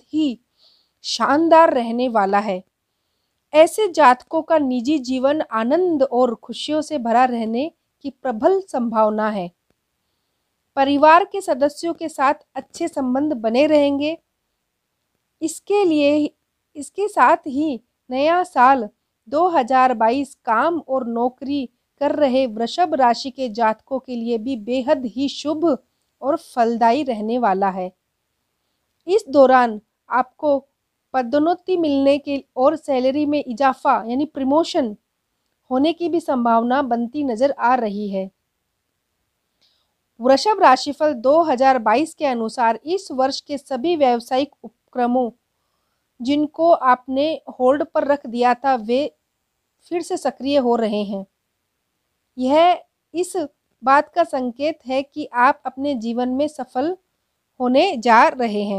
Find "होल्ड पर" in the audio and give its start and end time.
47.60-48.04